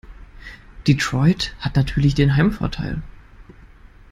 [0.87, 3.03] Detroit hat natürlich den Heimvorteil.